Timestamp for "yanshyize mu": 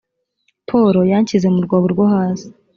1.11-1.59